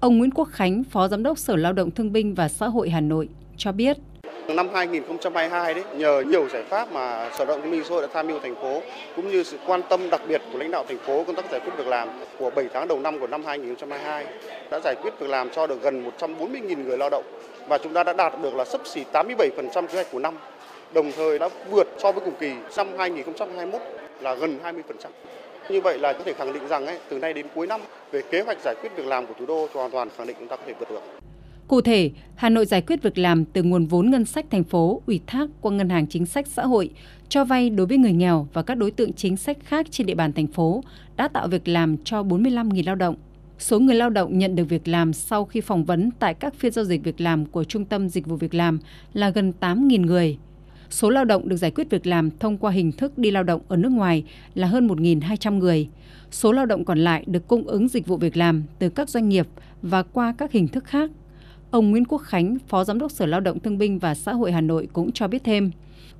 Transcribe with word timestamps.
Ông 0.00 0.18
Nguyễn 0.18 0.30
Quốc 0.30 0.48
Khánh, 0.52 0.84
Phó 0.84 1.08
Giám 1.08 1.22
đốc 1.22 1.38
Sở 1.38 1.56
Lao 1.56 1.72
động 1.72 1.90
Thương 1.90 2.12
binh 2.12 2.34
và 2.34 2.48
Xã 2.48 2.66
hội 2.66 2.90
Hà 2.90 3.00
Nội 3.00 3.28
cho 3.56 3.72
biết. 3.72 3.96
Năm 4.48 4.68
2022 4.74 5.74
đấy, 5.74 5.84
nhờ 5.96 6.22
nhiều 6.26 6.48
giải 6.48 6.62
pháp 6.68 6.92
mà 6.92 7.30
Sở 7.38 7.44
Lao 7.44 7.46
động 7.46 7.62
Thương 7.62 7.70
binh 7.70 7.84
Xã 7.84 7.90
hội 7.90 8.02
đã 8.02 8.08
tham 8.12 8.26
mưu 8.26 8.38
thành 8.40 8.54
phố 8.54 8.82
cũng 9.16 9.28
như 9.28 9.42
sự 9.42 9.58
quan 9.66 9.80
tâm 9.88 10.10
đặc 10.10 10.20
biệt 10.28 10.42
của 10.52 10.58
lãnh 10.58 10.70
đạo 10.70 10.84
thành 10.88 10.98
phố 10.98 11.24
công 11.24 11.36
tác 11.36 11.50
giải 11.50 11.60
quyết 11.60 11.72
việc 11.78 11.86
làm 11.86 12.08
của 12.38 12.50
7 12.50 12.68
tháng 12.74 12.88
đầu 12.88 13.00
năm 13.00 13.20
của 13.20 13.26
năm 13.26 13.44
2022 13.44 14.26
đã 14.70 14.80
giải 14.84 14.94
quyết 15.02 15.10
việc 15.20 15.30
làm 15.30 15.50
cho 15.50 15.66
được 15.66 15.82
gần 15.82 16.10
140.000 16.18 16.84
người 16.84 16.98
lao 16.98 17.10
động 17.10 17.24
và 17.68 17.78
chúng 17.78 17.94
ta 17.94 18.04
đã 18.04 18.12
đạt 18.12 18.32
được 18.42 18.54
là 18.54 18.64
sấp 18.64 18.80
xỉ 18.84 19.04
87% 19.12 19.48
kế 19.86 19.94
hoạch 19.94 20.10
của 20.12 20.18
năm. 20.18 20.34
Đồng 20.94 21.12
thời 21.16 21.38
đã 21.38 21.48
vượt 21.70 21.88
so 21.98 22.12
với 22.12 22.24
cùng 22.24 22.34
kỳ 22.40 22.52
năm 22.76 22.88
2021 22.98 23.80
là 24.20 24.34
gần 24.34 24.58
20%. 24.64 24.72
Như 25.70 25.80
vậy 25.80 25.98
là 25.98 26.12
có 26.12 26.24
thể 26.24 26.32
khẳng 26.32 26.52
định 26.52 26.68
rằng 26.68 26.86
ấy, 26.86 26.98
từ 27.10 27.18
nay 27.18 27.32
đến 27.32 27.46
cuối 27.54 27.66
năm 27.66 27.80
về 28.12 28.22
kế 28.30 28.40
hoạch 28.40 28.58
giải 28.64 28.74
quyết 28.80 28.90
việc 28.96 29.06
làm 29.06 29.26
của 29.26 29.34
thủ 29.38 29.46
đô 29.46 29.68
hoàn 29.74 29.90
toàn 29.90 30.08
khẳng 30.16 30.26
định 30.26 30.36
chúng 30.38 30.48
ta 30.48 30.56
có 30.56 30.62
thể 30.66 30.74
vượt 30.78 30.90
được. 30.90 31.00
Cụ 31.68 31.80
thể, 31.80 32.10
Hà 32.34 32.48
Nội 32.48 32.66
giải 32.66 32.82
quyết 32.82 33.02
việc 33.02 33.18
làm 33.18 33.44
từ 33.44 33.62
nguồn 33.62 33.86
vốn 33.86 34.10
ngân 34.10 34.24
sách 34.24 34.46
thành 34.50 34.64
phố 34.64 35.02
ủy 35.06 35.20
thác 35.26 35.48
qua 35.60 35.72
Ngân 35.72 35.88
hàng 35.88 36.06
Chính 36.06 36.26
sách 36.26 36.46
Xã 36.46 36.66
hội 36.66 36.90
cho 37.28 37.44
vay 37.44 37.70
đối 37.70 37.86
với 37.86 37.98
người 37.98 38.12
nghèo 38.12 38.48
và 38.52 38.62
các 38.62 38.74
đối 38.74 38.90
tượng 38.90 39.12
chính 39.12 39.36
sách 39.36 39.56
khác 39.64 39.86
trên 39.90 40.06
địa 40.06 40.14
bàn 40.14 40.32
thành 40.32 40.46
phố 40.46 40.82
đã 41.16 41.28
tạo 41.28 41.48
việc 41.48 41.68
làm 41.68 41.96
cho 42.04 42.22
45.000 42.22 42.82
lao 42.86 42.94
động. 42.94 43.16
Số 43.58 43.78
người 43.78 43.94
lao 43.94 44.10
động 44.10 44.38
nhận 44.38 44.56
được 44.56 44.64
việc 44.64 44.88
làm 44.88 45.12
sau 45.12 45.44
khi 45.44 45.60
phỏng 45.60 45.84
vấn 45.84 46.10
tại 46.18 46.34
các 46.34 46.54
phiên 46.54 46.72
giao 46.72 46.84
dịch 46.84 47.04
việc 47.04 47.20
làm 47.20 47.46
của 47.46 47.64
Trung 47.64 47.84
tâm 47.84 48.08
Dịch 48.08 48.26
vụ 48.26 48.36
Việc 48.36 48.54
làm 48.54 48.78
là 49.12 49.30
gần 49.30 49.52
8.000 49.60 50.06
người. 50.06 50.38
Số 50.90 51.10
lao 51.10 51.24
động 51.24 51.48
được 51.48 51.56
giải 51.56 51.70
quyết 51.70 51.90
việc 51.90 52.06
làm 52.06 52.30
thông 52.38 52.58
qua 52.58 52.70
hình 52.70 52.92
thức 52.92 53.18
đi 53.18 53.30
lao 53.30 53.42
động 53.42 53.60
ở 53.68 53.76
nước 53.76 53.92
ngoài 53.92 54.24
là 54.54 54.66
hơn 54.66 54.88
1.200 54.88 55.58
người. 55.58 55.88
Số 56.30 56.52
lao 56.52 56.66
động 56.66 56.84
còn 56.84 56.98
lại 56.98 57.24
được 57.26 57.48
cung 57.48 57.66
ứng 57.66 57.88
dịch 57.88 58.06
vụ 58.06 58.16
việc 58.16 58.36
làm 58.36 58.62
từ 58.78 58.88
các 58.88 59.08
doanh 59.08 59.28
nghiệp 59.28 59.46
và 59.82 60.02
qua 60.02 60.34
các 60.38 60.52
hình 60.52 60.68
thức 60.68 60.84
khác. 60.84 61.10
Ông 61.70 61.90
Nguyễn 61.90 62.04
Quốc 62.04 62.18
Khánh, 62.18 62.56
Phó 62.68 62.84
Giám 62.84 62.98
đốc 62.98 63.10
Sở 63.10 63.26
Lao 63.26 63.40
động 63.40 63.58
Thương 63.60 63.78
binh 63.78 63.98
và 63.98 64.14
Xã 64.14 64.32
hội 64.32 64.52
Hà 64.52 64.60
Nội 64.60 64.88
cũng 64.92 65.12
cho 65.12 65.28
biết 65.28 65.44
thêm, 65.44 65.70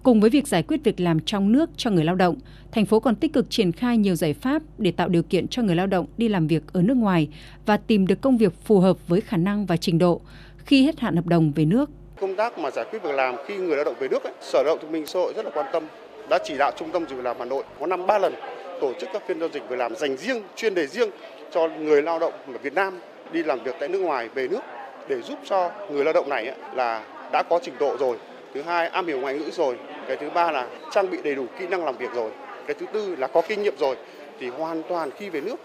cùng 0.02 0.20
với 0.20 0.30
việc 0.30 0.48
giải 0.48 0.62
quyết 0.62 0.84
việc 0.84 1.00
làm 1.00 1.20
trong 1.20 1.52
nước 1.52 1.70
cho 1.76 1.90
người 1.90 2.04
lao 2.04 2.14
động, 2.14 2.36
thành 2.72 2.86
phố 2.86 3.00
còn 3.00 3.14
tích 3.14 3.32
cực 3.32 3.50
triển 3.50 3.72
khai 3.72 3.98
nhiều 3.98 4.14
giải 4.14 4.34
pháp 4.34 4.62
để 4.78 4.92
tạo 4.92 5.08
điều 5.08 5.22
kiện 5.22 5.48
cho 5.48 5.62
người 5.62 5.76
lao 5.76 5.86
động 5.86 6.06
đi 6.16 6.28
làm 6.28 6.46
việc 6.46 6.62
ở 6.72 6.82
nước 6.82 6.96
ngoài 6.96 7.28
và 7.66 7.76
tìm 7.76 8.06
được 8.06 8.20
công 8.20 8.36
việc 8.36 8.54
phù 8.64 8.80
hợp 8.80 9.08
với 9.08 9.20
khả 9.20 9.36
năng 9.36 9.66
và 9.66 9.76
trình 9.76 9.98
độ 9.98 10.20
khi 10.58 10.84
hết 10.84 11.00
hạn 11.00 11.16
hợp 11.16 11.26
đồng 11.26 11.52
về 11.52 11.64
nước. 11.64 11.90
Công 12.20 12.34
tác 12.34 12.58
mà 12.58 12.70
giải 12.70 12.84
quyết 12.90 13.02
việc 13.02 13.14
làm 13.14 13.36
khi 13.46 13.56
người 13.56 13.76
lao 13.76 13.84
động 13.84 13.94
về 14.00 14.08
nước, 14.08 14.24
ấy, 14.24 14.32
Sở 14.40 14.62
Lao 14.62 14.64
động 14.64 14.78
Thương 14.82 14.92
binh 14.92 15.06
Xã 15.06 15.18
hội 15.18 15.32
rất 15.36 15.44
là 15.44 15.50
quan 15.54 15.66
tâm, 15.72 15.86
đã 16.28 16.38
chỉ 16.44 16.54
đạo 16.58 16.72
Trung 16.76 16.90
tâm 16.90 17.06
Dịch 17.08 17.16
việc 17.16 17.24
làm 17.24 17.36
Hà 17.38 17.44
Nội 17.44 17.62
có 17.80 17.86
năm 17.86 18.06
ba 18.06 18.18
lần 18.18 18.34
tổ 18.80 18.92
chức 19.00 19.08
các 19.12 19.22
phiên 19.26 19.40
giao 19.40 19.48
dịch 19.48 19.62
việc 19.68 19.78
làm 19.78 19.96
dành 19.96 20.16
riêng, 20.16 20.42
chuyên 20.56 20.74
đề 20.74 20.86
riêng 20.86 21.10
cho 21.50 21.68
người 21.68 22.02
lao 22.02 22.18
động 22.18 22.32
ở 22.52 22.58
Việt 22.62 22.74
Nam 22.74 23.00
đi 23.32 23.42
làm 23.42 23.62
việc 23.62 23.74
tại 23.80 23.88
nước 23.88 23.98
ngoài 23.98 24.28
về 24.34 24.48
nước 24.48 24.60
để 25.08 25.22
giúp 25.22 25.38
cho 25.44 25.70
người 25.90 26.04
lao 26.04 26.12
động 26.12 26.28
này 26.28 26.54
là 26.74 27.04
đã 27.32 27.42
có 27.42 27.60
trình 27.62 27.74
độ 27.78 27.96
rồi. 27.96 28.16
Thứ 28.54 28.62
hai 28.62 28.88
am 28.88 29.06
hiểu 29.06 29.20
ngoại 29.20 29.34
ngữ 29.34 29.50
rồi. 29.52 29.76
Cái 30.08 30.16
thứ 30.16 30.30
ba 30.30 30.50
là 30.50 30.66
trang 30.90 31.10
bị 31.10 31.18
đầy 31.22 31.34
đủ 31.34 31.46
kỹ 31.58 31.66
năng 31.66 31.84
làm 31.84 31.96
việc 31.96 32.12
rồi. 32.14 32.30
Cái 32.66 32.74
thứ 32.74 32.86
tư 32.92 33.16
là 33.18 33.26
có 33.26 33.42
kinh 33.48 33.62
nghiệm 33.62 33.76
rồi. 33.78 33.96
Thì 34.40 34.48
hoàn 34.48 34.82
toàn 34.82 35.10
khi 35.10 35.30
về 35.30 35.40
nước 35.40 35.56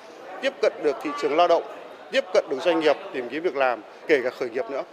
tiếp 0.41 0.53
cận 0.61 0.73
được 0.83 0.95
thị 1.03 1.09
trường 1.21 1.37
lao 1.37 1.47
động 1.47 1.63
tiếp 2.11 2.23
cận 2.33 2.45
được 2.49 2.57
doanh 2.61 2.79
nghiệp 2.79 2.95
tìm 3.13 3.29
kiếm 3.29 3.43
việc 3.43 3.55
làm 3.55 3.81
kể 4.07 4.21
cả 4.23 4.29
khởi 4.29 4.49
nghiệp 4.49 4.65
nữa. 4.69 4.83